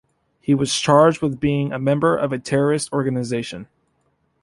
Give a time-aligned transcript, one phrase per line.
[0.41, 3.67] He was charged with being a member of a terrorist organisation.